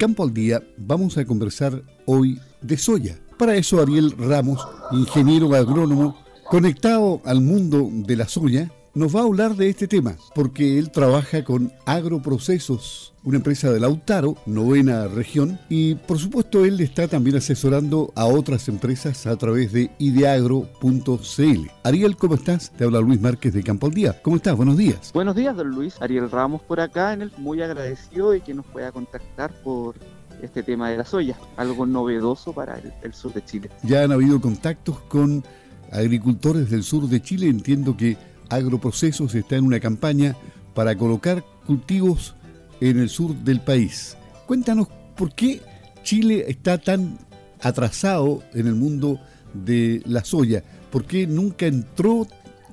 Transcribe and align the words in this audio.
Campo 0.00 0.22
al 0.22 0.32
Día 0.32 0.62
vamos 0.78 1.18
a 1.18 1.26
conversar 1.26 1.82
hoy 2.06 2.40
de 2.62 2.78
soya. 2.78 3.18
Para 3.38 3.54
eso 3.56 3.82
Ariel 3.82 4.14
Ramos, 4.16 4.66
ingeniero 4.92 5.54
agrónomo, 5.54 6.16
conectado 6.48 7.20
al 7.26 7.42
mundo 7.42 7.86
de 7.92 8.16
la 8.16 8.26
soya, 8.26 8.72
nos 8.94 9.14
va 9.14 9.20
a 9.20 9.24
hablar 9.24 9.54
de 9.54 9.68
este 9.68 9.86
tema, 9.86 10.16
porque 10.34 10.78
él 10.78 10.90
trabaja 10.90 11.44
con 11.44 11.72
Agroprocesos, 11.86 13.14
una 13.22 13.36
empresa 13.36 13.70
de 13.70 13.78
Lautaro, 13.78 14.36
novena 14.46 15.06
región, 15.06 15.60
y 15.68 15.94
por 15.94 16.18
supuesto 16.18 16.64
él 16.64 16.80
está 16.80 17.06
también 17.06 17.36
asesorando 17.36 18.12
a 18.16 18.26
otras 18.26 18.68
empresas 18.68 19.26
a 19.26 19.36
través 19.36 19.72
de 19.72 19.90
ideagro.cl. 19.98 21.70
Ariel, 21.84 22.16
¿cómo 22.16 22.34
estás? 22.34 22.72
Te 22.72 22.84
habla 22.84 23.00
Luis 23.00 23.20
Márquez 23.20 23.54
de 23.54 23.62
Campo 23.62 23.86
al 23.86 23.94
Día. 23.94 24.20
¿Cómo 24.22 24.36
estás? 24.36 24.56
Buenos 24.56 24.76
días. 24.76 25.12
Buenos 25.14 25.36
días, 25.36 25.56
don 25.56 25.68
Luis. 25.68 25.94
Ariel 26.00 26.30
Ramos 26.30 26.62
por 26.62 26.80
acá, 26.80 27.12
en 27.12 27.22
el 27.22 27.32
muy 27.38 27.62
agradecido 27.62 28.32
de 28.32 28.40
que 28.40 28.54
nos 28.54 28.66
pueda 28.66 28.90
contactar 28.90 29.52
por 29.62 29.94
este 30.42 30.62
tema 30.62 30.90
de 30.90 30.96
la 30.96 31.04
soya, 31.04 31.36
algo 31.56 31.86
novedoso 31.86 32.52
para 32.52 32.78
el, 32.78 32.92
el 33.02 33.14
sur 33.14 33.32
de 33.34 33.44
Chile. 33.44 33.70
Ya 33.84 34.02
han 34.02 34.10
habido 34.10 34.40
contactos 34.40 34.98
con 35.00 35.44
agricultores 35.92 36.70
del 36.70 36.82
sur 36.82 37.08
de 37.08 37.20
Chile, 37.20 37.48
entiendo 37.48 37.96
que 37.96 38.16
Agroprocesos 38.50 39.34
está 39.34 39.56
en 39.56 39.64
una 39.64 39.80
campaña 39.80 40.36
para 40.74 40.94
colocar 40.96 41.44
cultivos 41.66 42.34
en 42.80 42.98
el 42.98 43.08
sur 43.08 43.34
del 43.34 43.60
país. 43.60 44.16
Cuéntanos 44.46 44.88
por 45.16 45.34
qué 45.34 45.62
Chile 46.02 46.44
está 46.48 46.78
tan 46.78 47.18
atrasado 47.62 48.42
en 48.52 48.66
el 48.66 48.74
mundo 48.74 49.20
de 49.54 50.02
la 50.06 50.24
soya, 50.24 50.62
por 50.90 51.04
qué 51.04 51.26
nunca 51.26 51.66
entró 51.66 52.26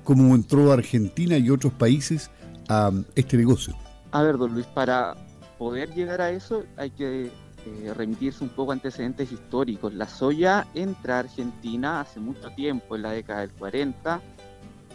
como 0.03 0.33
entró 0.35 0.71
Argentina 0.71 1.37
y 1.37 1.49
otros 1.49 1.73
países 1.73 2.31
a 2.69 2.91
este 3.15 3.35
negocio. 3.35 3.75
A 4.11 4.23
ver, 4.23 4.37
don 4.37 4.53
Luis, 4.53 4.65
para 4.67 5.15
poder 5.57 5.93
llegar 5.93 6.21
a 6.21 6.31
eso 6.31 6.63
hay 6.77 6.91
que 6.91 7.25
eh, 7.25 7.93
remitirse 7.93 8.41
un 8.43 8.49
poco 8.49 8.71
a 8.71 8.75
antecedentes 8.75 9.31
históricos. 9.31 9.93
La 9.93 10.07
soya 10.07 10.65
entra 10.73 11.17
a 11.17 11.19
Argentina 11.19 11.99
hace 11.99 12.21
mucho 12.21 12.49
tiempo, 12.51 12.95
en 12.95 13.01
la 13.01 13.11
década 13.11 13.41
del 13.41 13.51
40, 13.51 14.21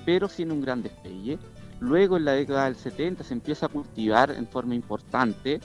pero 0.04 0.28
sin 0.28 0.50
un 0.50 0.60
gran 0.60 0.82
despegue. 0.82 1.38
Luego 1.80 2.16
en 2.16 2.24
la 2.24 2.32
década 2.32 2.64
del 2.66 2.76
70 2.76 3.24
se 3.24 3.34
empieza 3.34 3.66
a 3.66 3.68
cultivar 3.68 4.30
en 4.30 4.46
forma 4.46 4.74
importante, 4.74 5.60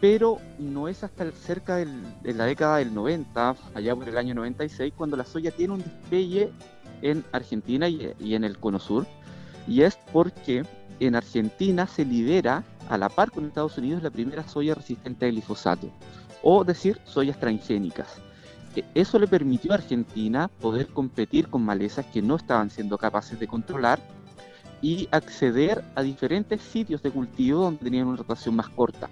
pero 0.00 0.38
no 0.58 0.88
es 0.88 1.04
hasta 1.04 1.30
cerca 1.30 1.76
de 1.76 1.86
la 2.34 2.44
década 2.44 2.78
del 2.78 2.92
90, 2.92 3.56
allá 3.74 3.94
por 3.94 4.08
el 4.08 4.18
año 4.18 4.34
96, 4.34 4.92
cuando 4.96 5.16
la 5.16 5.24
soya 5.24 5.52
tiene 5.52 5.74
un 5.74 5.82
despegue 5.82 6.50
en 7.02 7.24
Argentina 7.30 7.88
y, 7.88 8.12
y 8.18 8.34
en 8.34 8.42
el 8.42 8.58
Cono 8.58 8.80
Sur. 8.80 9.06
Y 9.68 9.82
es 9.82 9.96
porque 10.12 10.64
en 10.98 11.14
Argentina 11.14 11.86
se 11.86 12.04
lidera 12.04 12.64
a 12.88 12.98
la 12.98 13.08
par 13.08 13.30
con 13.30 13.46
Estados 13.46 13.78
Unidos 13.78 14.02
la 14.02 14.10
primera 14.10 14.46
soya 14.46 14.74
resistente 14.74 15.26
al 15.26 15.32
glifosato, 15.32 15.88
o 16.42 16.64
decir, 16.64 17.00
soyas 17.04 17.38
transgénicas. 17.38 18.20
Eso 18.94 19.18
le 19.18 19.26
permitió 19.26 19.72
a 19.72 19.76
Argentina 19.76 20.48
poder 20.60 20.88
competir 20.88 21.48
con 21.48 21.62
malezas 21.62 22.06
que 22.06 22.22
no 22.22 22.36
estaban 22.36 22.70
siendo 22.70 22.98
capaces 22.98 23.38
de 23.38 23.46
controlar 23.46 24.00
y 24.80 25.08
acceder 25.12 25.84
a 25.94 26.02
diferentes 26.02 26.60
sitios 26.60 27.02
de 27.02 27.10
cultivo 27.10 27.62
donde 27.62 27.84
tenían 27.84 28.08
una 28.08 28.16
rotación 28.16 28.56
más 28.56 28.68
corta. 28.68 29.08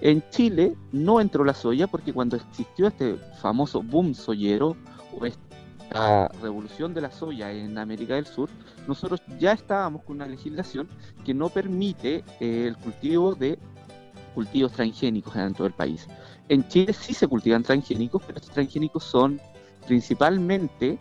En 0.00 0.22
Chile 0.30 0.76
no 0.90 1.20
entró 1.20 1.44
la 1.44 1.54
soya 1.54 1.86
porque 1.86 2.12
cuando 2.12 2.36
existió 2.36 2.88
este 2.88 3.16
famoso 3.40 3.82
boom 3.82 4.14
soyero 4.14 4.76
o 5.16 5.24
esta 5.24 6.28
revolución 6.42 6.92
de 6.92 7.02
la 7.02 7.10
soya 7.12 7.52
en 7.52 7.78
América 7.78 8.14
del 8.14 8.26
Sur, 8.26 8.50
nosotros 8.88 9.22
ya 9.38 9.52
estábamos 9.52 10.02
con 10.02 10.16
una 10.16 10.26
legislación 10.26 10.88
que 11.24 11.34
no 11.34 11.48
permite 11.50 12.24
eh, 12.40 12.66
el 12.66 12.76
cultivo 12.76 13.34
de 13.34 13.58
cultivos 14.32 14.72
transgénicos 14.72 15.34
dentro 15.34 15.64
del 15.64 15.72
país. 15.72 16.06
En 16.48 16.66
Chile 16.68 16.92
sí 16.92 17.14
se 17.14 17.28
cultivan 17.28 17.62
transgénicos, 17.62 18.22
pero 18.26 18.38
estos 18.38 18.52
transgénicos 18.52 19.04
son 19.04 19.40
principalmente 19.86 20.98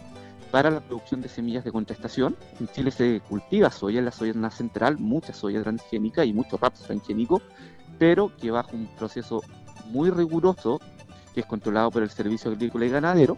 para 0.52 0.70
la 0.70 0.82
producción 0.82 1.22
de 1.22 1.30
semillas 1.30 1.64
de 1.64 1.72
contestación. 1.72 2.36
En 2.60 2.68
Chile 2.68 2.92
se 2.92 3.22
cultiva 3.22 3.72
soya, 3.72 4.00
en 4.00 4.06
la 4.06 4.12
soya 4.12 4.34
central, 4.52 4.98
mucha 5.00 5.34
soya 5.34 5.62
transgénica 5.62 6.26
y 6.26 6.34
mucho 6.34 6.58
raps 6.58 6.82
transgénico, 6.82 7.42
pero 7.98 8.36
que 8.38 8.52
bajo 8.52 8.72
un 8.74 8.88
proceso 8.98 9.42
muy 9.88 10.10
riguroso, 10.10 10.80
que 11.34 11.42
es 11.42 11.46
controlado 11.46 11.92
por 11.92 12.04
el 12.04 12.10
Servicio 12.10 12.52
Agrícola 12.52 12.86
y 12.86 12.90
Ganadero, 12.90 13.38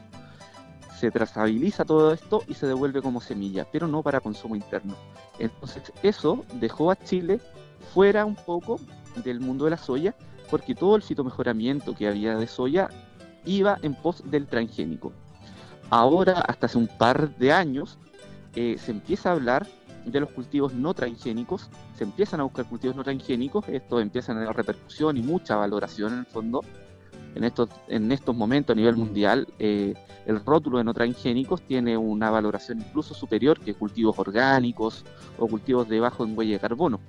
se 0.99 1.11
trazabiliza 1.11 1.85
todo 1.85 2.13
esto 2.13 2.43
y 2.47 2.53
se 2.53 2.65
devuelve 2.65 3.01
como 3.01 3.21
semilla, 3.21 3.67
pero 3.71 3.87
no 3.87 4.01
para 4.01 4.21
consumo 4.21 4.55
interno. 4.55 4.95
Entonces 5.37 5.91
eso 6.01 6.45
dejó 6.53 6.91
a 6.91 6.95
Chile 6.95 7.39
fuera 7.93 8.25
un 8.25 8.35
poco 8.35 8.79
del 9.23 9.39
mundo 9.39 9.65
de 9.65 9.71
la 9.71 9.77
soya, 9.77 10.15
porque 10.49 10.75
todo 10.75 10.95
el 10.95 11.01
fitomejoramiento 11.01 11.95
que 11.95 12.07
había 12.07 12.35
de 12.35 12.47
soya 12.47 12.89
iba 13.45 13.77
en 13.81 13.95
pos 13.95 14.23
del 14.29 14.47
transgénico. 14.47 15.11
Ahora, 15.89 16.41
hasta 16.41 16.67
hace 16.67 16.77
un 16.77 16.87
par 16.87 17.35
de 17.37 17.51
años, 17.51 17.97
eh, 18.55 18.77
se 18.77 18.91
empieza 18.91 19.29
a 19.29 19.33
hablar 19.33 19.67
de 20.05 20.19
los 20.19 20.29
cultivos 20.31 20.73
no 20.73 20.93
transgénicos, 20.93 21.69
se 21.97 22.03
empiezan 22.03 22.39
a 22.39 22.43
buscar 22.43 22.67
cultivos 22.67 22.95
no 22.95 23.03
transgénicos, 23.03 23.67
esto 23.69 23.99
empieza 23.99 24.31
a 24.31 24.35
tener 24.35 24.55
repercusión 24.55 25.17
y 25.17 25.21
mucha 25.21 25.55
valoración 25.55 26.13
en 26.13 26.19
el 26.19 26.25
fondo. 26.25 26.61
En 27.35 27.43
estos, 27.43 27.69
en 27.87 28.11
estos 28.11 28.35
momentos 28.35 28.75
a 28.75 28.77
nivel 28.77 28.95
mundial, 28.95 29.47
eh, 29.57 29.95
el 30.25 30.43
rótulo 30.45 30.77
de 30.77 30.83
no 30.83 30.93
transgénicos 30.93 31.61
tiene 31.63 31.97
una 31.97 32.29
valoración 32.29 32.79
incluso 32.79 33.13
superior 33.13 33.59
que 33.59 33.73
cultivos 33.73 34.19
orgánicos 34.19 35.03
o 35.39 35.47
cultivos 35.47 35.89
de 35.89 35.99
bajo 35.99 36.23
en 36.23 36.37
huella 36.37 36.53
de 36.53 36.59
carbono. 36.59 36.99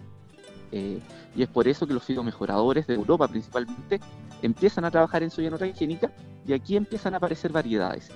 Eh, 0.76 0.98
y 1.36 1.42
es 1.44 1.48
por 1.48 1.68
eso 1.68 1.86
que 1.86 1.94
los 1.94 2.02
fitomejoradores 2.02 2.88
de 2.88 2.94
Europa 2.94 3.28
principalmente 3.28 4.00
empiezan 4.42 4.84
a 4.84 4.90
trabajar 4.90 5.22
en 5.22 5.30
soya 5.30 5.48
no 5.48 5.56
y 5.64 6.52
aquí 6.52 6.76
empiezan 6.76 7.14
a 7.14 7.18
aparecer 7.18 7.52
variedades. 7.52 8.10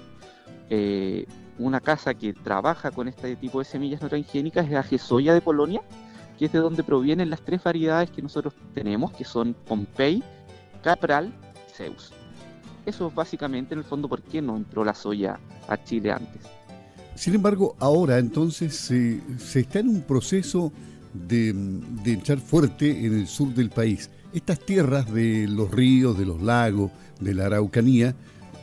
Eh, 0.69 1.25
una 1.61 1.81
casa 1.81 2.15
que 2.15 2.33
trabaja 2.33 2.91
con 2.91 3.07
este 3.07 3.37
tipo 3.37 3.61
de 3.61 3.65
semillas 3.65 4.03
no 4.03 4.09
transgénicas 4.09 4.69
es 4.69 4.75
Aje 4.75 4.99
Soya 4.99 5.35
de 5.35 5.41
Polonia, 5.41 5.83
que 6.37 6.47
es 6.47 6.53
de 6.53 6.59
donde 6.59 6.83
provienen 6.83 7.31
las 7.31 7.43
tres 7.43 7.63
variedades 7.63 8.11
que 8.11 8.23
nosotros 8.23 8.55
tenemos, 8.75 9.13
que 9.13 9.25
son 9.25 9.55
Pompey, 9.55 10.25
Capral 10.83 11.33
y 11.69 11.73
Zeus. 11.73 12.13
Eso 12.87 13.07
es 13.07 13.15
básicamente 13.15 13.75
en 13.75 13.79
el 13.79 13.85
fondo 13.85 14.09
por 14.09 14.21
qué 14.21 14.43
no 14.43 14.57
entró 14.57 14.85
la 14.85 14.95
soya 14.95 15.39
a 15.69 15.81
Chile 15.85 16.11
antes. 16.11 16.43
Sin 17.15 17.37
embargo, 17.37 17.77
ahora 17.79 18.19
entonces 18.19 18.77
se 18.77 19.61
está 19.61 19.79
en 19.79 19.91
un 19.91 20.03
proceso 20.03 20.73
de, 21.13 21.55
echar 22.07 22.39
fuerte 22.39 23.07
en 23.07 23.19
el 23.19 23.27
sur 23.27 23.55
del 23.55 23.71
país. 23.71 24.11
Estas 24.33 24.61
tierras 24.61 25.13
de 25.13 25.47
los 25.49 25.71
ríos, 25.71 26.19
de 26.19 26.27
los 26.27 26.43
lagos, 26.43 26.91
de 27.21 27.35
la 27.35 27.47
Araucanía, 27.47 28.15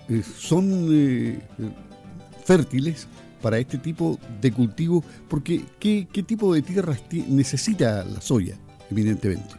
eh, 0.09 0.21
son 0.23 0.87
eh, 0.91 1.39
fértiles 2.43 3.07
para 3.41 3.57
este 3.57 3.77
tipo 3.77 4.19
de 4.41 4.51
cultivo, 4.51 5.03
porque 5.27 5.65
¿qué, 5.79 6.07
tipo 6.25 6.53
de 6.53 6.61
tierras 6.61 7.01
necesita 7.27 8.03
la 8.03 8.21
soya, 8.21 8.57
evidentemente? 8.89 9.55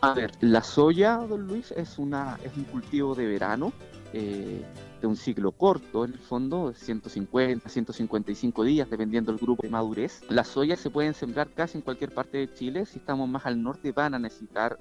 A 0.00 0.14
ver, 0.14 0.32
la 0.40 0.62
soya, 0.62 1.16
don 1.16 1.46
Luis, 1.46 1.72
es, 1.72 1.98
una, 1.98 2.38
es 2.44 2.56
un 2.56 2.64
cultivo 2.64 3.14
de 3.14 3.26
verano. 3.26 3.72
Eh, 4.12 4.62
de 5.00 5.06
un 5.06 5.16
ciclo 5.16 5.52
corto, 5.52 6.04
en 6.04 6.12
el 6.12 6.18
fondo, 6.18 6.72
150, 6.74 7.68
155 7.68 8.64
días, 8.64 8.90
dependiendo 8.90 9.32
del 9.32 9.40
grupo 9.40 9.62
de 9.62 9.70
madurez. 9.70 10.22
Las 10.28 10.48
soyas 10.48 10.80
se 10.80 10.90
pueden 10.90 11.14
sembrar 11.14 11.50
casi 11.50 11.78
en 11.78 11.82
cualquier 11.82 12.12
parte 12.12 12.38
de 12.38 12.52
Chile. 12.52 12.84
Si 12.86 12.98
estamos 12.98 13.28
más 13.28 13.46
al 13.46 13.62
norte, 13.62 13.92
van 13.92 14.14
a 14.14 14.18
necesitar 14.18 14.78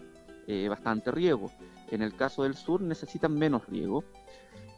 eh, 0.47 0.67
bastante 0.69 1.11
riego. 1.11 1.51
En 1.91 2.01
el 2.01 2.15
caso 2.15 2.43
del 2.43 2.55
sur, 2.55 2.81
necesitan 2.81 3.33
menos 3.33 3.67
riego. 3.67 4.03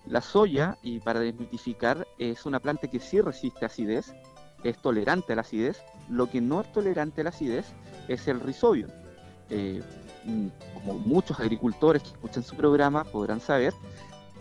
La 0.05 0.21
soya, 0.21 0.77
y 0.81 0.99
para 0.99 1.19
desmitificar, 1.19 2.07
es 2.17 2.45
una 2.45 2.59
planta 2.59 2.87
que 2.87 2.99
sí 2.99 3.21
resiste 3.21 3.65
acidez, 3.65 4.13
es 4.63 4.77
tolerante 4.81 5.33
a 5.33 5.35
la 5.35 5.41
acidez. 5.41 5.81
Lo 6.09 6.29
que 6.29 6.41
no 6.41 6.61
es 6.61 6.71
tolerante 6.71 7.21
a 7.21 7.25
la 7.25 7.29
acidez 7.29 7.65
es 8.07 8.27
el 8.27 8.39
rhizobium. 8.39 8.89
Eh, 9.49 9.81
mm, 10.25 10.47
como 10.73 10.99
muchos 10.99 11.39
agricultores 11.39 12.03
que 12.03 12.09
escuchan 12.09 12.43
su 12.43 12.55
programa 12.55 13.03
podrán 13.03 13.39
saber, 13.39 13.73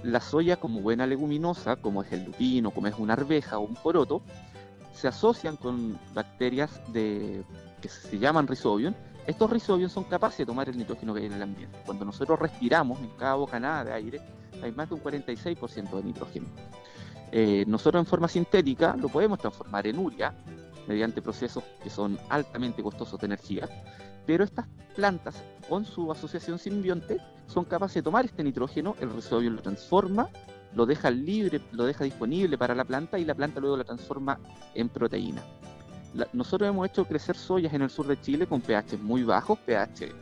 la 0.03 0.21
soya 0.21 0.57
como 0.57 0.81
buena 0.81 1.07
leguminosa, 1.07 1.77
como 1.77 2.03
es 2.03 2.13
el 2.13 2.25
lupino, 2.25 2.71
como 2.71 2.87
es 2.87 2.95
una 2.99 3.15
arveja 3.15 3.59
o 3.59 3.63
un 3.63 3.75
poroto, 3.75 4.23
se 4.93 5.09
asocian 5.09 5.57
con 5.57 5.99
bacterias 6.15 6.81
de, 6.93 7.45
que 7.81 7.89
se 7.89 8.19
llaman 8.19 8.47
rhizobium. 8.47 8.95
Estos 9.27 9.51
rhizobium 9.51 9.91
son 9.91 10.05
capaces 10.05 10.39
de 10.39 10.47
tomar 10.47 10.69
el 10.69 10.79
nitrógeno 10.79 11.15
que 11.15 11.21
hay 11.21 11.27
en 11.27 11.35
el 11.35 11.43
ambiente. 11.43 11.79
Cuando 11.85 12.05
nosotros 12.05 12.39
respiramos 12.39 12.99
en 13.01 13.11
cada 13.11 13.35
bocanada 13.35 13.85
de 13.85 13.93
aire, 13.93 14.21
hay 14.63 14.73
más 14.73 14.89
de 14.89 14.95
un 14.95 15.03
46% 15.03 15.91
de 15.91 16.03
nitrógeno. 16.03 16.47
Eh, 17.31 17.65
nosotros 17.67 18.01
en 18.01 18.07
forma 18.07 18.27
sintética 18.27 18.97
lo 18.97 19.09
podemos 19.09 19.39
transformar 19.39 19.87
en 19.87 19.99
urea 19.99 20.35
mediante 20.89 21.23
procesos 21.23 21.63
que 21.83 21.91
son 21.91 22.19
altamente 22.31 22.83
costosos 22.83 23.21
de 23.21 23.27
energía, 23.27 23.69
pero 24.27 24.43
estas 24.43 24.67
plantas 24.97 25.43
con 25.69 25.85
su 25.85 26.11
asociación 26.11 26.59
simbionte 26.59 27.19
son 27.47 27.65
capaces 27.65 27.97
de 27.97 28.03
tomar 28.03 28.25
este 28.25 28.43
nitrógeno, 28.43 28.97
el 29.01 29.11
rhizobium 29.11 29.55
lo 29.55 29.63
transforma, 29.63 30.29
lo 30.75 30.87
deja 30.87 31.11
libre, 31.11 31.61
lo 31.73 31.85
deja 31.85 32.05
disponible 32.05 32.59
para 32.59 32.75
la 32.75 32.85
planta 32.85 33.19
y 33.19 33.25
la 33.25 33.35
planta 33.35 33.61
luego 33.61 33.77
lo 33.77 33.85
transforma 33.85 34.39
en 34.75 34.89
proteína. 34.89 35.43
nosotros 36.33 36.69
hemos 36.69 36.89
hecho 36.89 37.05
crecer 37.05 37.37
soyas 37.37 37.73
en 37.75 37.83
el 37.83 37.91
sur 37.91 38.07
de 38.07 38.21
Chile 38.21 38.47
con 38.47 38.61
pH 38.61 38.99
muy 38.99 39.23
bajos, 39.23 39.59
pH 39.61 40.13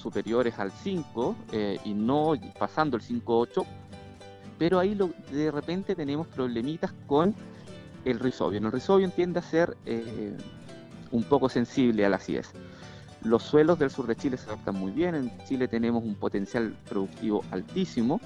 superiores 0.00 0.58
al 0.58 0.70
5 0.70 1.36
eh, 1.52 1.78
y 1.84 1.94
no 1.94 2.34
pasando 2.58 2.96
el 2.96 3.02
5.8, 3.02 3.64
pero 4.58 4.78
ahí 4.78 4.96
de 5.30 5.50
repente 5.50 5.94
tenemos 5.94 6.26
problemitas 6.26 6.92
con 7.06 7.34
el 8.04 8.18
rizobium. 8.18 8.66
El 8.66 8.72
rizobium 8.72 9.10
tiende 9.10 9.38
a 9.38 9.42
ser 9.42 9.76
eh, 9.86 10.36
un 11.10 11.24
poco 11.24 11.48
sensible 11.48 12.04
a 12.04 12.08
la 12.08 12.16
acidez. 12.16 12.50
Los 13.22 13.42
suelos 13.42 13.78
del 13.78 13.90
sur 13.90 14.06
de 14.06 14.16
Chile 14.16 14.36
se 14.36 14.46
adaptan 14.46 14.76
muy 14.76 14.92
bien, 14.92 15.14
en 15.14 15.32
Chile 15.46 15.66
tenemos 15.66 16.04
un 16.04 16.14
potencial 16.14 16.76
productivo 16.88 17.42
altísimo, 17.50 18.20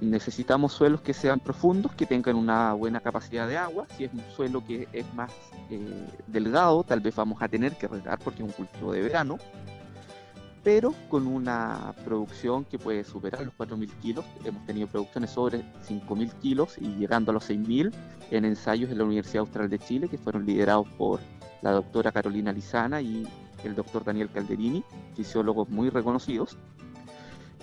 necesitamos 0.00 0.72
suelos 0.72 1.00
que 1.00 1.12
sean 1.12 1.40
profundos, 1.40 1.92
que 1.92 2.06
tengan 2.06 2.36
una 2.36 2.72
buena 2.74 3.00
capacidad 3.00 3.48
de 3.48 3.56
agua. 3.56 3.86
Si 3.96 4.04
es 4.04 4.12
un 4.12 4.22
suelo 4.34 4.64
que 4.64 4.88
es 4.92 5.12
más 5.14 5.32
eh, 5.70 6.06
delgado, 6.26 6.84
tal 6.84 7.00
vez 7.00 7.16
vamos 7.16 7.42
a 7.42 7.48
tener 7.48 7.76
que 7.76 7.88
regar 7.88 8.18
porque 8.18 8.42
es 8.42 8.48
un 8.48 8.52
cultivo 8.52 8.92
de 8.92 9.02
verano, 9.02 9.38
pero 10.66 10.92
con 11.08 11.28
una 11.28 11.94
producción 12.04 12.64
que 12.64 12.76
puede 12.76 13.04
superar 13.04 13.44
los 13.44 13.54
4.000 13.56 13.88
kilos. 14.00 14.24
Hemos 14.44 14.66
tenido 14.66 14.88
producciones 14.88 15.30
sobre 15.30 15.60
5.000 15.88 16.32
kilos 16.40 16.76
y 16.80 16.88
llegando 16.96 17.30
a 17.30 17.34
los 17.34 17.48
6.000 17.48 17.92
en 18.32 18.44
ensayos 18.44 18.90
en 18.90 18.98
la 18.98 19.04
Universidad 19.04 19.42
Austral 19.42 19.70
de 19.70 19.78
Chile, 19.78 20.08
que 20.08 20.18
fueron 20.18 20.44
liderados 20.44 20.88
por 20.98 21.20
la 21.62 21.70
doctora 21.70 22.10
Carolina 22.10 22.50
Lizana 22.52 23.00
y 23.00 23.28
el 23.62 23.76
doctor 23.76 24.02
Daniel 24.02 24.28
Calderini, 24.28 24.82
fisiólogos 25.14 25.68
muy 25.68 25.88
reconocidos. 25.88 26.58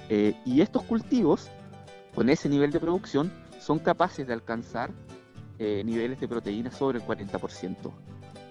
Eh, 0.07 0.33
y 0.45 0.61
estos 0.61 0.83
cultivos 0.83 1.51
con 2.15 2.29
ese 2.29 2.47
nivel 2.47 2.71
de 2.71 2.79
producción 2.79 3.33
son 3.59 3.79
capaces 3.79 4.25
de 4.25 4.31
alcanzar 4.31 4.91
eh, 5.59 5.83
niveles 5.83 6.21
de 6.21 6.29
proteína 6.29 6.71
sobre 6.71 6.99
el 6.99 7.05
40%. 7.05 7.91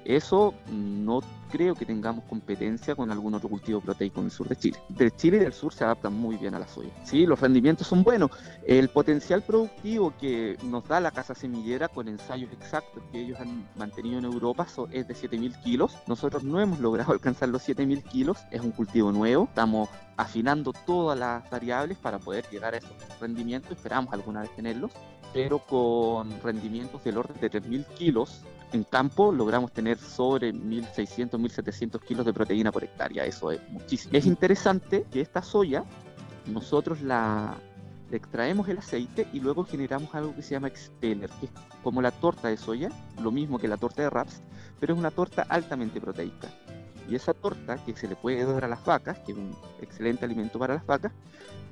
Eso 0.04 0.54
no 0.70 1.20
creo 1.52 1.74
que 1.74 1.84
tengamos 1.84 2.24
competencia 2.24 2.94
con 2.94 3.10
algún 3.10 3.34
otro 3.34 3.48
cultivo 3.48 3.80
proteico 3.80 4.20
en 4.20 4.26
el 4.26 4.32
sur 4.32 4.48
de 4.48 4.56
Chile. 4.56 4.78
Del 4.88 5.14
Chile 5.14 5.36
y 5.36 5.40
del 5.40 5.52
sur 5.52 5.72
se 5.72 5.84
adaptan 5.84 6.14
muy 6.14 6.36
bien 6.36 6.54
a 6.54 6.58
la 6.58 6.66
soya. 6.66 6.90
Sí, 7.04 7.26
los 7.26 7.38
rendimientos 7.38 7.86
son 7.86 8.02
buenos. 8.02 8.30
El 8.66 8.88
potencial 8.88 9.42
productivo 9.42 10.14
que 10.18 10.56
nos 10.64 10.88
da 10.88 10.98
la 10.98 11.10
casa 11.10 11.34
semillera 11.34 11.88
con 11.88 12.08
ensayos 12.08 12.50
exactos 12.52 13.02
que 13.12 13.20
ellos 13.20 13.38
han 13.38 13.68
mantenido 13.76 14.18
en 14.18 14.24
Europa 14.24 14.66
es 14.90 15.06
de 15.06 15.14
7.000 15.14 15.62
kilos. 15.62 15.96
Nosotros 16.06 16.42
no 16.42 16.58
hemos 16.58 16.80
logrado 16.80 17.12
alcanzar 17.12 17.50
los 17.50 17.68
7.000 17.68 18.02
kilos. 18.04 18.38
Es 18.50 18.62
un 18.62 18.70
cultivo 18.70 19.12
nuevo. 19.12 19.44
Estamos 19.44 19.90
afinando 20.16 20.72
todas 20.72 21.18
las 21.18 21.48
variables 21.50 21.98
para 21.98 22.18
poder 22.18 22.44
llegar 22.50 22.74
a 22.74 22.78
esos 22.78 22.92
rendimientos. 23.20 23.72
Esperamos 23.72 24.12
alguna 24.12 24.42
vez 24.42 24.54
tenerlos 24.54 24.92
pero 25.32 25.60
con 25.60 26.40
rendimientos 26.42 27.02
del 27.04 27.18
orden 27.18 27.40
de 27.40 27.50
3.000 27.50 27.86
kilos 27.94 28.42
en 28.72 28.84
campo 28.84 29.32
logramos 29.32 29.72
tener 29.72 29.98
sobre 29.98 30.52
1.600, 30.52 31.30
1.700 31.32 32.00
kilos 32.00 32.24
de 32.24 32.32
proteína 32.32 32.72
por 32.72 32.84
hectárea. 32.84 33.24
Eso 33.24 33.50
es 33.50 33.60
muchísimo. 33.68 34.16
Es 34.16 34.26
interesante 34.26 35.06
que 35.10 35.20
esta 35.20 35.42
soya 35.42 35.84
nosotros 36.46 37.02
la 37.02 37.56
extraemos 38.10 38.68
el 38.68 38.78
aceite 38.78 39.26
y 39.32 39.40
luego 39.40 39.64
generamos 39.64 40.14
algo 40.14 40.34
que 40.34 40.42
se 40.42 40.50
llama 40.50 40.68
expeller, 40.68 41.30
que 41.40 41.46
es 41.46 41.52
como 41.82 42.02
la 42.02 42.10
torta 42.10 42.48
de 42.48 42.56
soya, 42.56 42.90
lo 43.22 43.30
mismo 43.30 43.58
que 43.58 43.68
la 43.68 43.76
torta 43.76 44.02
de 44.02 44.10
raps, 44.10 44.42
pero 44.78 44.94
es 44.94 44.98
una 44.98 45.10
torta 45.10 45.46
altamente 45.48 46.00
proteica. 46.00 46.48
Y 47.08 47.14
esa 47.14 47.34
torta 47.34 47.76
que 47.84 47.94
se 47.96 48.08
le 48.08 48.16
puede 48.16 48.44
dar 48.44 48.64
a 48.64 48.68
las 48.68 48.84
vacas, 48.84 49.18
que 49.20 49.32
es 49.32 49.38
un 49.38 49.54
excelente 49.80 50.24
alimento 50.24 50.58
para 50.58 50.74
las 50.74 50.86
vacas, 50.86 51.12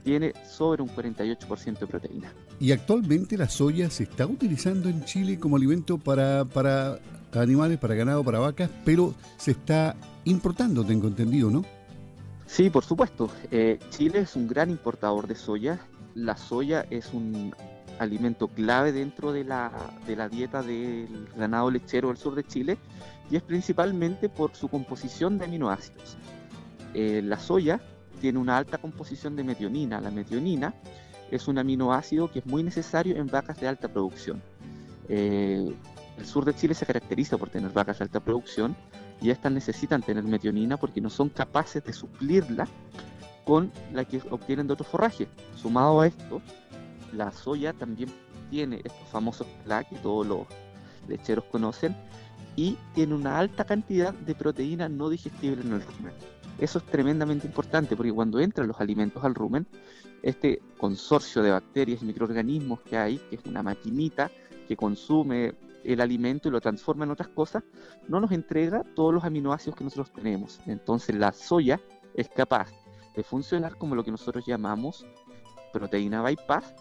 tiene 0.04 0.32
sobre 0.48 0.82
un 0.82 0.88
48% 0.88 1.78
de 1.78 1.86
proteína. 1.86 2.32
Y 2.58 2.72
actualmente 2.72 3.36
la 3.36 3.48
soya 3.48 3.90
se 3.90 4.04
está 4.04 4.26
utilizando 4.26 4.88
en 4.88 5.04
Chile 5.04 5.38
como 5.38 5.56
alimento 5.56 5.98
para, 5.98 6.44
para 6.44 6.98
animales, 7.32 7.78
para 7.78 7.94
ganado, 7.94 8.24
para 8.24 8.38
vacas, 8.38 8.70
pero 8.84 9.14
se 9.36 9.52
está 9.52 9.94
importando, 10.24 10.84
tengo 10.84 11.08
entendido, 11.08 11.50
¿no? 11.50 11.64
Sí, 12.46 12.68
por 12.68 12.84
supuesto. 12.84 13.30
Eh, 13.50 13.78
Chile 13.90 14.20
es 14.20 14.34
un 14.34 14.48
gran 14.48 14.70
importador 14.70 15.28
de 15.28 15.36
soya. 15.36 15.78
La 16.14 16.36
soya 16.36 16.84
es 16.90 17.12
un 17.12 17.54
alimento 18.00 18.48
clave 18.48 18.92
dentro 18.92 19.30
de 19.30 19.44
la, 19.44 19.70
de 20.06 20.16
la 20.16 20.28
dieta 20.28 20.62
del 20.62 21.28
ganado 21.36 21.70
lechero 21.70 22.08
del 22.08 22.16
sur 22.16 22.34
de 22.34 22.44
Chile 22.44 22.78
y 23.30 23.36
es 23.36 23.42
principalmente 23.42 24.30
por 24.30 24.56
su 24.56 24.68
composición 24.68 25.38
de 25.38 25.44
aminoácidos. 25.44 26.16
Eh, 26.94 27.20
la 27.22 27.38
soya 27.38 27.78
tiene 28.20 28.38
una 28.38 28.56
alta 28.56 28.78
composición 28.78 29.36
de 29.36 29.44
metionina. 29.44 30.00
La 30.00 30.10
metionina 30.10 30.74
es 31.30 31.46
un 31.46 31.58
aminoácido 31.58 32.30
que 32.30 32.38
es 32.40 32.46
muy 32.46 32.62
necesario 32.62 33.16
en 33.16 33.26
vacas 33.26 33.60
de 33.60 33.68
alta 33.68 33.88
producción. 33.88 34.42
Eh, 35.10 35.72
el 36.18 36.26
sur 36.26 36.46
de 36.46 36.54
Chile 36.54 36.74
se 36.74 36.86
caracteriza 36.86 37.36
por 37.36 37.50
tener 37.50 37.70
vacas 37.70 37.98
de 37.98 38.04
alta 38.04 38.20
producción 38.20 38.74
y 39.20 39.28
estas 39.28 39.52
necesitan 39.52 40.02
tener 40.02 40.24
metionina 40.24 40.78
porque 40.78 41.02
no 41.02 41.10
son 41.10 41.28
capaces 41.28 41.84
de 41.84 41.92
suplirla 41.92 42.66
con 43.44 43.70
la 43.92 44.06
que 44.06 44.22
obtienen 44.30 44.66
de 44.66 44.72
otros 44.72 44.88
forrajes. 44.88 45.28
Sumado 45.54 46.00
a 46.00 46.06
esto, 46.06 46.40
la 47.12 47.32
soya 47.32 47.72
también 47.72 48.10
tiene 48.50 48.76
estos 48.76 49.08
famosos 49.08 49.46
PLA 49.64 49.84
que 49.84 49.96
todos 49.96 50.26
los 50.26 50.46
lecheros 51.08 51.44
conocen 51.46 51.96
y 52.56 52.76
tiene 52.94 53.14
una 53.14 53.38
alta 53.38 53.64
cantidad 53.64 54.12
de 54.12 54.34
proteína 54.34 54.88
no 54.88 55.08
digestible 55.08 55.62
en 55.62 55.72
el 55.72 55.82
rumen. 55.82 56.12
Eso 56.58 56.78
es 56.78 56.84
tremendamente 56.86 57.46
importante 57.46 57.96
porque 57.96 58.12
cuando 58.12 58.38
entran 58.38 58.68
los 58.68 58.80
alimentos 58.80 59.24
al 59.24 59.34
rumen, 59.34 59.66
este 60.22 60.60
consorcio 60.76 61.42
de 61.42 61.50
bacterias 61.52 62.02
y 62.02 62.06
microorganismos 62.06 62.80
que 62.80 62.96
hay, 62.98 63.18
que 63.30 63.36
es 63.36 63.44
una 63.46 63.62
maquinita 63.62 64.30
que 64.68 64.76
consume 64.76 65.54
el 65.84 66.00
alimento 66.00 66.48
y 66.48 66.50
lo 66.50 66.60
transforma 66.60 67.04
en 67.04 67.12
otras 67.12 67.28
cosas, 67.28 67.62
no 68.08 68.20
nos 68.20 68.32
entrega 68.32 68.84
todos 68.94 69.14
los 69.14 69.24
aminoácidos 69.24 69.76
que 69.76 69.84
nosotros 69.84 70.12
tenemos. 70.12 70.60
Entonces 70.66 71.16
la 71.16 71.32
soya 71.32 71.80
es 72.14 72.28
capaz 72.28 72.68
de 73.16 73.22
funcionar 73.22 73.76
como 73.76 73.94
lo 73.94 74.04
que 74.04 74.10
nosotros 74.10 74.44
llamamos 74.46 75.06
proteína 75.72 76.22
bypass, 76.22 76.74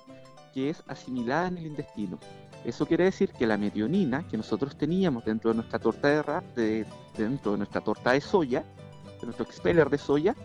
que 0.54 0.70
es 0.70 0.84
asimilada 0.88 1.48
en 1.48 1.58
el 1.58 1.68
intestino. 1.68 2.20
Eso 2.66 2.86
quiere 2.86 3.06
decir 3.06 3.32
que 3.32 3.48
la 3.48 3.58
metionina 3.58 4.28
que 4.28 4.38
nosotros 4.38 4.78
teníamos 4.78 5.24
dentro 5.26 5.52
de 5.52 5.56
nuestra 5.56 5.80
torta 5.80 6.10
de 6.10 6.22
rap, 6.22 6.44
dentro 7.18 7.54
de 7.54 7.58
nuestra 7.58 7.82
torta 7.82 8.12
de 8.12 8.22
soya, 8.22 8.64
de 9.20 9.26
nuestro 9.26 9.46
expeller 9.46 9.90
de 9.90 9.98
soya, 9.98 10.36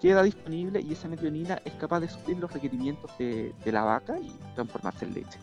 queda 0.00 0.22
disponible 0.22 0.80
y 0.80 0.92
esa 0.92 1.08
metionina 1.08 1.60
es 1.64 1.74
capaz 1.74 2.00
de 2.00 2.08
suplir 2.08 2.38
los 2.38 2.52
requerimientos 2.52 3.10
de, 3.18 3.52
la 3.66 3.82
vaca 3.82 4.18
y 4.18 4.32
transformarse 4.54 5.04
en 5.04 5.14
leche. 5.14 5.38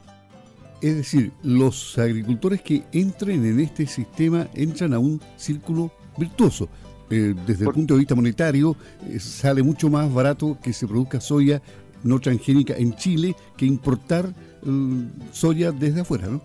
Es 0.81 0.95
decir, 0.95 1.31
los 1.44 1.97
agricultores 1.97 2.61
que 2.61 2.83
entren 2.91 3.45
en 3.45 3.59
este 3.59 3.85
sistema 3.85 4.47
entran 4.53 4.94
a 4.94 4.99
un 4.99 5.21
círculo 5.35 5.91
virtuoso. 6.17 6.69
Eh, 7.09 7.33
desde 7.45 7.65
el 7.65 7.71
punto 7.71 7.94
de 7.94 7.99
vista 7.99 8.16
monetario, 8.16 8.75
eh, 9.07 9.19
sale 9.19 9.63
mucho 9.63 9.89
más 9.89 10.13
barato 10.13 10.57
que 10.61 10.73
se 10.73 10.87
produzca 10.87 11.21
soya 11.21 11.61
no 12.04 12.19
transgénica 12.19 12.75
en 12.75 12.95
Chile 12.95 13.35
que 13.56 13.66
importar 13.66 14.33
mm, 14.63 15.31
soya 15.31 15.71
desde 15.71 16.01
afuera, 16.01 16.27
¿no? 16.27 16.42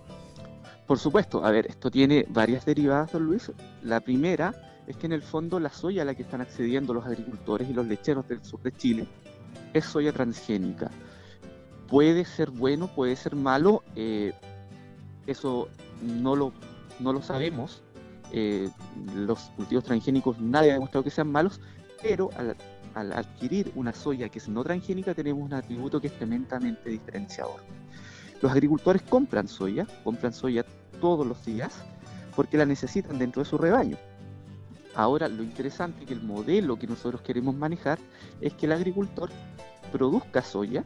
Por 0.87 0.99
supuesto, 0.99 1.45
a 1.45 1.51
ver, 1.51 1.67
esto 1.67 1.91
tiene 1.91 2.27
varias 2.29 2.67
derivadas, 2.67 3.13
don 3.13 3.25
Luis. 3.25 3.51
La 3.83 4.01
primera 4.01 4.55
es 4.87 4.97
que 4.97 5.07
en 5.07 5.13
el 5.13 5.23
fondo 5.23 5.61
la 5.61 5.71
soya 5.71 6.03
a 6.03 6.05
la 6.05 6.15
que 6.15 6.23
están 6.23 6.41
accediendo 6.41 6.93
los 6.93 7.07
agricultores 7.07 7.69
y 7.71 7.73
los 7.73 7.87
lecheros 7.87 8.29
del 8.29 8.45
sur 8.45 8.61
de 8.63 8.73
Chile 8.73 9.07
es 9.73 9.85
soya 9.85 10.13
transgénica. 10.13 10.91
Puede 11.89 12.25
ser 12.25 12.51
bueno, 12.51 12.89
puede 12.89 13.17
ser 13.17 13.37
malo, 13.37 13.83
eh, 13.97 14.33
eso 15.27 15.69
no 16.03 16.37
lo, 16.37 16.53
no 17.01 17.13
lo 17.13 17.23
sabemos. 17.23 17.83
Eh, 18.33 18.69
los 19.15 19.39
cultivos 19.57 19.85
transgénicos 19.85 20.41
nadie 20.41 20.71
ha 20.71 20.75
demostrado 20.75 21.05
que 21.05 21.11
sean 21.11 21.31
malos, 21.31 21.61
pero 22.03 22.31
al, 22.37 22.57
al, 22.95 23.13
adquirir 23.13 23.73
una 23.75 23.93
soya 23.93 24.29
que 24.29 24.39
es 24.39 24.49
no 24.49 24.63
transgénica 24.63 25.15
tenemos 25.15 25.43
un 25.43 25.55
atributo 25.55 26.01
que 26.01 26.09
es 26.09 26.17
tremendamente 26.17 26.91
diferenciador. 26.91 27.61
Los 28.41 28.51
agricultores 28.53 29.03
compran 29.03 29.49
soya, 29.49 29.87
compran 30.05 30.33
soya 30.33 30.65
todos 31.01 31.27
los 31.27 31.45
días 31.45 31.73
porque 32.35 32.57
la 32.57 32.67
necesitan 32.67 33.19
dentro 33.19 33.43
de 33.43 33.49
su 33.49 33.59
rebaño. 33.59 33.97
Ahora, 34.95 35.29
lo 35.29 35.43
interesante 35.43 36.03
es 36.03 36.07
que 36.07 36.15
el 36.15 36.23
modelo 36.23 36.79
que 36.79 36.87
nosotros 36.87 37.23
queremos 37.23 37.55
manejar 37.55 37.99
es 38.41 38.53
que 38.55 38.67
el 38.67 38.73
agricultor 38.73 39.31
produzca 39.91 40.43
soya, 40.43 40.85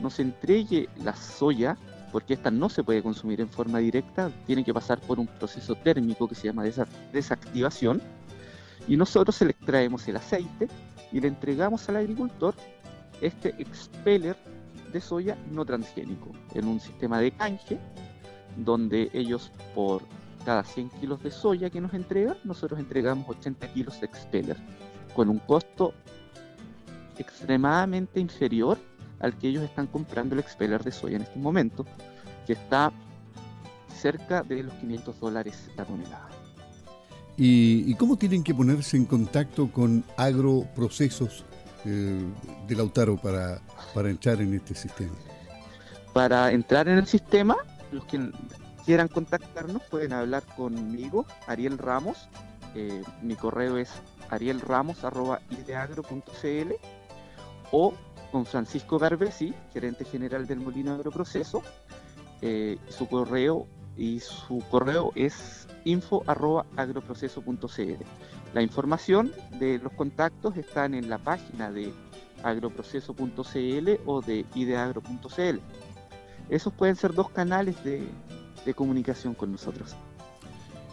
nos 0.00 0.20
entregue 0.20 0.88
la 1.02 1.14
soya, 1.14 1.76
porque 2.12 2.34
esta 2.34 2.50
no 2.50 2.68
se 2.68 2.82
puede 2.82 3.02
consumir 3.02 3.40
en 3.40 3.48
forma 3.48 3.78
directa, 3.78 4.30
tiene 4.46 4.64
que 4.64 4.72
pasar 4.72 5.00
por 5.00 5.18
un 5.18 5.26
proceso 5.26 5.74
térmico 5.74 6.28
que 6.28 6.34
se 6.34 6.44
llama 6.44 6.64
desactivación, 7.12 8.00
y 8.88 8.96
nosotros 8.96 9.40
le 9.42 9.50
extraemos 9.50 10.06
el 10.08 10.16
aceite 10.16 10.68
y 11.16 11.20
le 11.22 11.28
entregamos 11.28 11.88
al 11.88 11.96
agricultor 11.96 12.54
este 13.22 13.48
expeller 13.58 14.36
de 14.92 15.00
soya 15.00 15.34
no 15.50 15.64
transgénico 15.64 16.30
en 16.52 16.68
un 16.68 16.78
sistema 16.78 17.18
de 17.20 17.30
canje 17.30 17.78
donde 18.58 19.08
ellos 19.14 19.50
por 19.74 20.02
cada 20.44 20.62
100 20.62 20.90
kilos 21.00 21.22
de 21.22 21.30
soya 21.30 21.70
que 21.70 21.80
nos 21.80 21.94
entrega, 21.94 22.36
nosotros 22.44 22.78
entregamos 22.78 23.26
80 23.30 23.72
kilos 23.72 23.98
de 23.98 24.06
expeller, 24.06 24.58
con 25.14 25.30
un 25.30 25.38
costo 25.38 25.94
extremadamente 27.16 28.20
inferior 28.20 28.76
al 29.20 29.38
que 29.38 29.48
ellos 29.48 29.64
están 29.64 29.86
comprando 29.86 30.34
el 30.34 30.40
expeller 30.40 30.84
de 30.84 30.92
soya 30.92 31.16
en 31.16 31.22
este 31.22 31.38
momento, 31.38 31.86
que 32.46 32.52
está 32.52 32.92
cerca 33.88 34.42
de 34.42 34.64
los 34.64 34.74
500 34.74 35.18
dólares 35.18 35.70
la 35.78 35.86
tonelada. 35.86 36.35
¿Y, 37.38 37.94
cómo 37.96 38.16
tienen 38.16 38.42
que 38.42 38.54
ponerse 38.54 38.96
en 38.96 39.04
contacto 39.04 39.70
con 39.70 40.02
agroprocesos 40.16 41.44
eh, 41.84 42.24
de 42.66 42.74
Lautaro 42.74 43.18
para, 43.18 43.60
para 43.94 44.08
entrar 44.08 44.40
en 44.40 44.54
este 44.54 44.74
sistema? 44.74 45.12
Para 46.14 46.50
entrar 46.52 46.88
en 46.88 46.96
el 46.96 47.06
sistema, 47.06 47.54
los 47.92 48.06
que 48.06 48.30
quieran 48.86 49.08
contactarnos 49.08 49.82
pueden 49.90 50.14
hablar 50.14 50.44
conmigo, 50.56 51.26
Ariel 51.46 51.76
Ramos. 51.76 52.30
Eh, 52.74 53.02
mi 53.22 53.34
correo 53.34 53.76
es 53.76 53.90
arielramos.ideagro.cl 54.30 56.72
o 57.70 57.94
con 58.32 58.46
Francisco 58.46 58.98
Garbesi, 58.98 59.54
gerente 59.72 60.04
general 60.04 60.46
del 60.46 60.60
Molino 60.60 60.94
Agroproceso. 60.94 61.62
Eh, 62.42 62.76
su 62.88 63.08
correo 63.08 63.66
y 63.96 64.20
su 64.20 64.62
correo 64.70 65.12
es 65.14 65.66
info@agroproceso.cl. 65.84 68.04
La 68.54 68.62
información 68.62 69.32
de 69.58 69.78
los 69.78 69.92
contactos 69.92 70.56
están 70.56 70.94
en 70.94 71.08
la 71.08 71.18
página 71.18 71.70
de 71.70 71.92
agroproceso.cl 72.42 73.90
o 74.06 74.22
de 74.22 74.44
ideagro.cl. 74.54 75.60
Esos 76.48 76.72
pueden 76.72 76.96
ser 76.96 77.12
dos 77.12 77.30
canales 77.30 77.82
de, 77.84 78.08
de 78.64 78.74
comunicación 78.74 79.34
con 79.34 79.52
nosotros. 79.52 79.94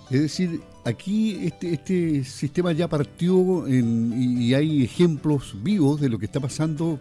Es 0.09 0.21
decir, 0.21 0.61
aquí 0.83 1.45
este, 1.45 1.73
este 1.73 2.23
sistema 2.23 2.71
ya 2.71 2.87
partió 2.87 3.67
y, 3.67 4.53
hay 4.53 4.83
ejemplos 4.83 5.55
vivos 5.63 6.01
de 6.01 6.09
lo 6.09 6.19
que 6.19 6.25
está 6.25 6.39
pasando 6.39 6.99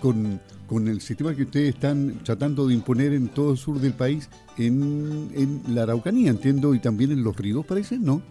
con, 0.00 0.40
el 0.70 1.00
sistema 1.00 1.34
que 1.34 1.42
ustedes 1.42 1.74
están 1.74 2.20
tratando 2.24 2.66
de 2.66 2.74
imponer 2.74 3.12
en 3.12 3.28
todo 3.28 3.52
el 3.52 3.58
sur 3.58 3.78
del 3.80 3.94
país, 3.94 4.28
en, 4.56 5.30
en 5.34 5.74
la 5.74 5.84
Araucanía, 5.84 6.30
entiendo, 6.30 6.74
y 6.74 6.78
también 6.78 7.10
en 7.10 7.24
los 7.24 7.36
ríos, 7.36 7.64
parece, 7.64 7.98
¿no? 7.98 8.22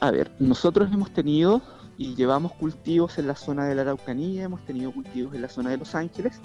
A 0.00 0.10
ver, 0.10 0.30
nosotros 0.38 0.90
hemos 0.92 1.12
tenido 1.12 1.62
y 1.98 2.14
llevamos 2.14 2.52
cultivos 2.52 3.18
en 3.18 3.26
la 3.26 3.34
zona 3.34 3.66
de 3.66 3.74
la 3.74 3.82
Araucanía, 3.82 4.44
hemos 4.44 4.64
tenido 4.64 4.92
cultivos 4.92 5.34
en 5.34 5.42
la 5.42 5.48
zona 5.48 5.70
de 5.70 5.78
Los 5.78 5.94
Ángeles, 5.94 6.40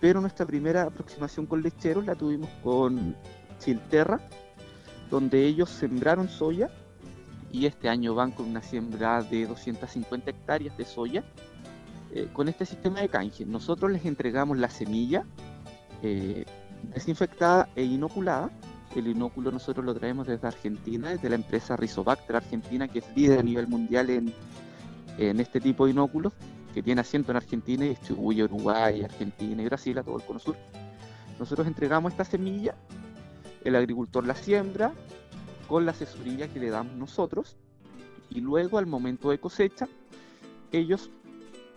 pero 0.00 0.20
nuestra 0.20 0.46
primera 0.46 0.84
aproximación 0.84 1.46
con 1.46 1.62
lecheros 1.62 2.06
la 2.06 2.14
tuvimos 2.14 2.50
con 2.62 3.16
Chilterra, 3.58 4.20
donde 5.10 5.44
ellos 5.44 5.70
sembraron 5.70 6.28
soya 6.28 6.70
y 7.52 7.66
este 7.66 7.88
año 7.88 8.14
van 8.14 8.30
con 8.30 8.46
una 8.46 8.62
siembra 8.62 9.22
de 9.22 9.46
250 9.46 10.30
hectáreas 10.30 10.76
de 10.76 10.84
soya 10.84 11.24
eh, 12.12 12.28
con 12.32 12.48
este 12.48 12.64
sistema 12.64 13.00
de 13.00 13.08
canje. 13.08 13.44
Nosotros 13.44 13.90
les 13.90 14.04
entregamos 14.04 14.58
la 14.58 14.70
semilla 14.70 15.24
eh, 16.02 16.44
desinfectada 16.94 17.68
e 17.76 17.84
inoculada. 17.84 18.50
El 18.96 19.08
inóculo 19.08 19.50
nosotros 19.50 19.84
lo 19.84 19.94
traemos 19.94 20.26
desde 20.26 20.46
Argentina, 20.46 21.10
desde 21.10 21.28
la 21.28 21.34
empresa 21.34 21.76
Rizobacter 21.76 22.36
Argentina, 22.36 22.88
que 22.88 23.00
es 23.00 23.04
líder 23.14 23.40
a 23.40 23.42
nivel 23.42 23.68
mundial 23.68 24.10
en, 24.10 24.32
en 25.18 25.40
este 25.40 25.60
tipo 25.60 25.84
de 25.84 25.92
inóculos, 25.92 26.32
que 26.72 26.82
tiene 26.82 27.02
asiento 27.02 27.30
en 27.32 27.36
Argentina 27.36 27.84
y 27.84 27.90
distribuye 27.90 28.44
Uruguay, 28.44 29.02
Argentina 29.02 29.62
y 29.62 29.66
Brasil, 29.66 29.98
a 29.98 30.02
todo 30.02 30.16
el 30.16 30.22
cono 30.22 30.38
sur. 30.38 30.56
Nosotros 31.38 31.66
entregamos 31.66 32.12
esta 32.12 32.24
semilla 32.24 32.74
el 33.64 33.76
agricultor 33.76 34.26
la 34.26 34.34
siembra 34.34 34.92
con 35.68 35.84
la 35.84 35.92
asesoría 35.92 36.48
que 36.48 36.58
le 36.58 36.70
damos 36.70 36.94
nosotros 36.94 37.56
y 38.30 38.40
luego 38.40 38.78
al 38.78 38.86
momento 38.86 39.30
de 39.30 39.38
cosecha 39.38 39.88
ellos 40.72 41.10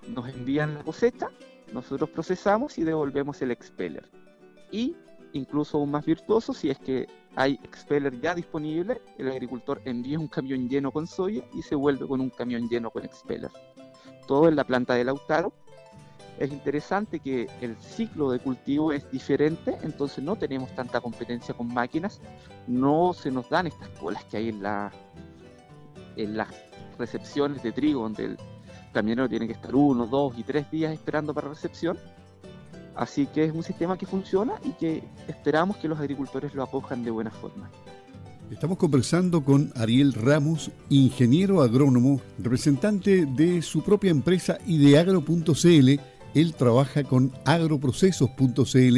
nos 0.07 0.27
envían 0.29 0.75
la 0.75 0.83
cosecha, 0.83 1.29
nosotros 1.73 2.09
procesamos 2.09 2.77
y 2.77 2.83
devolvemos 2.83 3.41
el 3.41 3.51
expeller. 3.51 4.09
Y 4.71 4.95
incluso 5.33 5.77
aún 5.77 5.91
más 5.91 6.05
virtuoso, 6.05 6.53
si 6.53 6.69
es 6.69 6.79
que 6.79 7.07
hay 7.35 7.53
expeller 7.63 8.19
ya 8.19 8.35
disponible, 8.35 9.01
el 9.17 9.29
agricultor 9.29 9.81
envía 9.85 10.19
un 10.19 10.27
camión 10.27 10.67
lleno 10.67 10.91
con 10.91 11.07
soya 11.07 11.43
y 11.53 11.61
se 11.61 11.75
vuelve 11.75 12.07
con 12.07 12.19
un 12.19 12.29
camión 12.29 12.67
lleno 12.67 12.91
con 12.91 13.05
expeller. 13.05 13.51
Todo 14.27 14.47
en 14.47 14.55
la 14.55 14.65
planta 14.65 14.95
de 14.95 15.05
Lautaro 15.05 15.53
es 16.39 16.51
interesante 16.51 17.19
que 17.19 17.47
el 17.61 17.77
ciclo 17.77 18.31
de 18.31 18.39
cultivo 18.39 18.91
es 18.91 19.09
diferente, 19.11 19.77
entonces 19.83 20.23
no 20.23 20.35
tenemos 20.35 20.73
tanta 20.75 20.99
competencia 20.99 21.53
con 21.53 21.67
máquinas, 21.67 22.19
no 22.67 23.13
se 23.13 23.31
nos 23.31 23.49
dan 23.49 23.67
estas 23.67 23.89
colas 23.89 24.25
que 24.25 24.37
hay 24.37 24.49
en, 24.49 24.63
la, 24.63 24.91
en 26.15 26.35
las 26.35 26.49
recepciones 26.97 27.61
de 27.63 27.71
trigo, 27.71 28.01
donde 28.01 28.25
el 28.25 28.37
camionero 28.91 29.29
tiene 29.29 29.47
que 29.47 29.53
estar 29.53 29.73
uno, 29.75 30.07
dos 30.07 30.33
y 30.37 30.43
tres 30.43 30.69
días 30.71 30.93
esperando 30.93 31.33
para 31.33 31.49
recepción. 31.49 31.97
Así 32.95 33.25
que 33.27 33.45
es 33.45 33.53
un 33.53 33.63
sistema 33.63 33.97
que 33.97 34.05
funciona 34.05 34.53
y 34.63 34.71
que 34.71 35.03
esperamos 35.27 35.77
que 35.77 35.87
los 35.87 35.99
agricultores 35.99 36.53
lo 36.53 36.63
acojan 36.63 37.03
de 37.03 37.11
buena 37.11 37.31
forma. 37.31 37.69
Estamos 38.51 38.77
conversando 38.77 39.45
con 39.45 39.71
Ariel 39.75 40.13
Ramos, 40.13 40.71
ingeniero 40.89 41.61
agrónomo, 41.61 42.19
representante 42.37 43.25
de 43.25 43.61
su 43.61 43.81
propia 43.81 44.11
empresa 44.11 44.57
ideagro.cl 44.67 46.01
él 46.33 46.53
trabaja 46.53 47.03
con 47.03 47.31
agroprocesos.cl, 47.45 48.97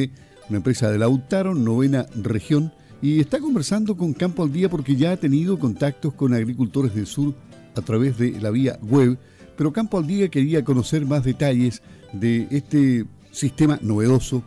una 0.50 0.58
empresa 0.58 0.92
de 0.92 0.98
Lautaro, 1.00 1.56
novena 1.56 2.06
región, 2.16 2.72
y 3.02 3.20
está 3.20 3.40
conversando 3.40 3.98
con 3.98 4.14
Campo 4.14 4.44
al 4.44 4.54
Día 4.54 4.70
porque 4.70 4.96
ya 4.96 5.12
ha 5.12 5.18
tenido 5.18 5.58
contactos 5.58 6.14
con 6.14 6.34
agricultores 6.34 6.94
del 6.94 7.08
sur 7.08 7.34
a 7.76 7.82
través 7.82 8.18
de 8.18 8.40
la 8.40 8.52
vía 8.52 8.78
web, 8.82 9.18
pero 9.58 9.74
Campo 9.74 9.98
al 9.98 10.08
Día 10.08 10.30
quería 10.30 10.64
conocer 10.64 11.06
más 11.06 11.24
detalles 11.24 11.82
de 12.12 12.48
este 12.52 13.06
sistema 13.32 13.80
novedoso 13.82 14.44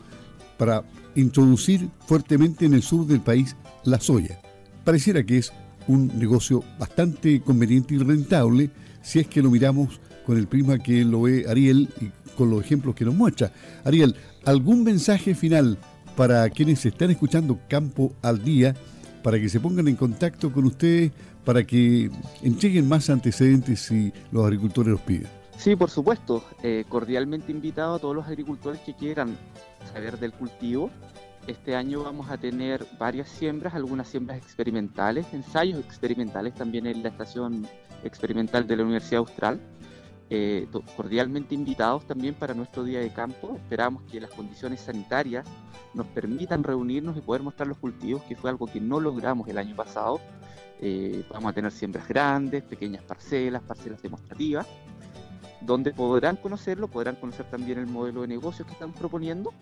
para 0.59 0.85
introducir 1.15 1.89
fuertemente 2.07 2.67
en 2.67 2.75
el 2.75 2.83
sur 2.83 3.07
del 3.07 3.21
país 3.21 3.57
la 3.85 4.01
soya. 4.01 4.41
Pareciera 4.85 5.25
que 5.25 5.39
es 5.39 5.53
un 5.89 6.19
negocio 6.19 6.63
bastante 6.79 7.41
conveniente 7.41 7.95
y 7.95 7.99
rentable 7.99 8.71
si 9.03 9.21
es 9.21 9.27
que 9.27 9.43
lo 9.43 9.51
miramos 9.51 10.01
con 10.25 10.37
el 10.37 10.49
prisma 10.49 10.79
que 10.79 11.05
lo 11.05 11.23
ve 11.23 11.47
Ariel 11.49 11.89
y 12.01 12.11
con 12.37 12.51
los 12.51 12.61
ejemplos 12.61 12.95
que 12.95 13.05
nos 13.05 13.15
muestra. 13.15 13.53
Ariel, 13.85 14.17
¿algún 14.45 14.83
mensaje 14.83 15.35
final 15.35 15.79
para 16.17 16.49
quienes 16.51 16.85
están 16.85 17.11
escuchando 17.11 17.61
Campo 17.69 18.15
al 18.23 18.43
Día, 18.43 18.75
para 19.27 19.41
que 19.41 19.49
se 19.49 19.59
pongan 19.59 19.89
en 19.89 19.97
contacto 19.97 20.53
con 20.53 20.67
ustedes, 20.67 21.11
para 21.45 21.65
que 21.65 22.09
entreguen 22.45 22.89
más 22.89 23.11
antecedentes 23.11 23.81
si 23.81 24.13
los 24.31 24.45
agricultores 24.45 24.93
los 24.93 25.01
piden? 25.01 25.27
Sí, 25.59 25.75
por 25.75 25.91
supuesto. 25.91 26.45
Eh, 26.63 26.85
cordialmente 26.89 27.51
invitado 27.51 27.97
a 27.97 27.99
todos 27.99 28.15
los 28.15 28.25
agricultores 28.29 28.81
que 28.83 28.95
quieran 28.95 29.37
saber 29.93 30.21
del 30.21 30.33
cultivo. 30.33 30.93
Este 31.49 31.75
año 31.75 32.05
vamos 32.05 32.31
a 32.31 32.39
tener 32.39 32.87
varias 33.01 33.29
siembras, 33.29 33.75
algunas 33.75 34.07
siembras 34.07 34.39
experimentales, 34.39 35.27
ensayos 35.33 35.81
experimentales 35.81 36.55
también 36.55 36.87
en 36.87 37.03
la 37.03 37.09
estación 37.09 37.67
experimental 38.05 38.69
de 38.69 38.77
la 38.77 38.85
Universidad 38.85 39.19
Austral 39.19 39.59
eh, 40.29 40.67
cordialmente 40.97 41.55
invitados 41.55 42.05
también 42.05 42.35
para 42.35 42.53
nuestro 42.53 42.83
día 42.83 43.01
de 43.01 43.13
campo. 43.13 43.55
Esperamos 43.57 44.03
que 44.11 44.21
las 44.21 44.31
condiciones 44.31 44.81
sanitarias 44.81 45.47
nos 45.95 46.07
permitan 46.09 46.65
reunirnos 46.65 47.17
y 47.17 47.21
poder 47.21 47.43
mostrar 47.43 47.69
los 47.69 47.79
cultivos, 47.79 48.23
que 48.23 48.35
fue 48.35 48.51
algo 48.51 48.67
que 48.67 48.81
no 48.81 48.99
logramos 48.99 49.49
el 49.49 49.59
año 49.59 49.77
pasado. 49.77 50.21
Eh, 50.81 51.25
vamos 51.31 51.51
a 51.51 51.55
tener 51.55 51.71
siembras 51.71 52.09
grandes, 52.09 52.63
pequeñas 52.65 53.03
parcelas, 53.05 53.63
parcelas 53.63 54.03
demostrativas, 54.03 54.67
donde 55.61 55.93
podrán 55.93 56.37
conocerlo, 56.37 56.89
podrán 56.89 57.17
conocer 57.17 57.49
también 57.49 57.79
el 57.79 57.87
modelo 57.87 58.23
de 58.23 58.29
negocios 58.29 58.67
que 58.67 58.73
están 58.73 58.93
proponiendo. 58.93 59.53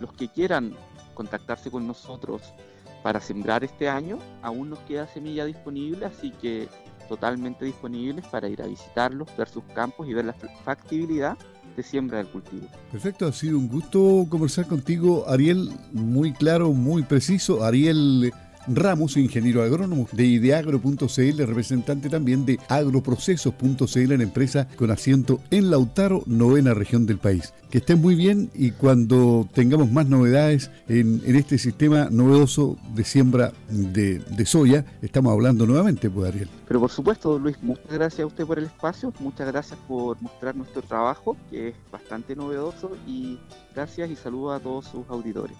Los 0.00 0.12
que 0.12 0.28
quieran 0.28 0.74
contactarse 1.14 1.70
con 1.70 1.86
nosotros 1.86 2.54
para 3.02 3.20
sembrar 3.20 3.64
este 3.64 3.88
año, 3.88 4.18
aún 4.42 4.70
nos 4.70 4.78
queda 4.80 5.06
semilla 5.06 5.44
disponible, 5.44 6.06
así 6.06 6.30
que 6.30 6.68
totalmente 7.08 7.64
disponibles 7.64 8.24
para 8.26 8.48
ir 8.48 8.62
a 8.62 8.66
visitarlos, 8.66 9.28
ver 9.36 9.48
sus 9.48 9.64
campos 9.74 10.08
y 10.08 10.14
ver 10.14 10.24
la 10.26 10.34
factibilidad 10.64 11.36
de 11.76 11.82
siembra 11.82 12.18
del 12.18 12.28
cultivo. 12.28 12.66
Perfecto, 12.92 13.26
ha 13.26 13.32
sido 13.32 13.58
un 13.58 13.68
gusto 13.68 14.26
conversar 14.28 14.66
contigo, 14.66 15.24
Ariel, 15.28 15.70
muy 15.92 16.32
claro, 16.32 16.72
muy 16.72 17.02
preciso. 17.02 17.64
Ariel 17.64 18.32
Ramos, 18.66 19.16
ingeniero 19.16 19.62
agrónomo 19.62 20.08
de 20.12 20.24
ideagro.cl, 20.24 21.46
representante 21.46 22.08
también 22.08 22.46
de 22.46 22.58
agroprocesos.cl, 22.68 24.16
la 24.16 24.22
empresa 24.22 24.68
con 24.76 24.90
asiento 24.90 25.40
en 25.50 25.70
Lautaro, 25.70 26.22
novena 26.26 26.74
región 26.74 27.06
del 27.06 27.18
país. 27.18 27.52
Que 27.70 27.78
estén 27.78 28.00
muy 28.00 28.14
bien 28.14 28.50
y 28.54 28.70
cuando 28.70 29.48
tengamos 29.52 29.90
más 29.90 30.06
novedades 30.06 30.70
en, 30.88 31.22
este 31.24 31.58
sistema 31.58 32.08
novedoso 32.10 32.78
de 32.94 33.04
siembra 33.04 33.52
de, 33.68 34.20
de, 34.20 34.46
soya, 34.46 34.84
estamos 35.02 35.32
hablando 35.32 35.66
nuevamente, 35.66 36.08
pues 36.08 36.28
Ariel. 36.28 36.48
Pero 36.68 36.80
por 36.80 36.90
supuesto, 36.90 37.38
Luis, 37.38 37.56
muchas 37.62 37.92
gracias 37.92 38.20
a 38.20 38.26
usted 38.26 38.46
por 38.46 38.58
el 38.58 38.66
espacio, 38.66 39.12
muchas 39.18 39.46
gracias 39.48 39.78
por 39.88 40.20
mostrar 40.22 40.54
nuestro 40.54 40.82
trabajo, 40.82 41.36
que 41.50 41.68
es 41.68 41.74
bastante 41.90 42.36
novedoso, 42.36 42.92
y 43.06 43.38
gracias 43.74 44.10
y 44.10 44.16
saludos 44.16 44.60
a 44.60 44.62
todos 44.62 44.86
sus 44.86 45.08
auditores. 45.08 45.56